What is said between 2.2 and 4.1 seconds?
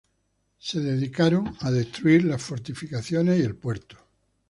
las fortificaciones y el puerto.